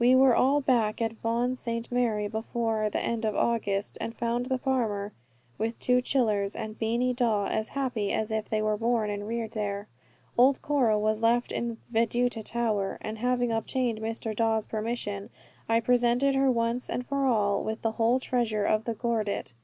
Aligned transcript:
We 0.00 0.16
were 0.16 0.34
all 0.34 0.60
back 0.60 1.00
at 1.00 1.12
Vaughan 1.12 1.54
St. 1.54 1.92
Mary 1.92 2.26
before 2.26 2.90
the 2.90 2.98
end 2.98 3.24
of 3.24 3.36
August, 3.36 3.96
and 4.00 4.12
found 4.12 4.46
the 4.46 4.58
farmer, 4.58 5.12
the 5.58 5.70
two 5.70 6.00
chillers, 6.02 6.56
and 6.56 6.76
Beany 6.76 7.12
Dawe 7.14 7.46
as 7.46 7.68
happy 7.68 8.12
as 8.12 8.32
if 8.32 8.48
they 8.48 8.60
were 8.60 8.76
born 8.76 9.10
and 9.10 9.28
reared 9.28 9.52
there. 9.52 9.86
Old 10.36 10.60
Cora 10.60 10.98
was 10.98 11.20
left 11.20 11.52
at 11.52 11.76
Veduta 11.92 12.42
Tower; 12.42 12.98
and 13.00 13.18
having 13.18 13.52
obtained 13.52 14.00
Mr. 14.00 14.34
Dawe's 14.34 14.66
permission 14.66 15.30
I 15.68 15.78
presented 15.78 16.34
her 16.34 16.50
once 16.50 16.90
and 16.90 17.06
for 17.06 17.24
all 17.24 17.62
with 17.62 17.82
the 17.82 17.92
whole 17.92 18.18
treasure 18.18 18.64
of 18.64 18.86
the 18.86 18.94
gordit. 18.96 19.54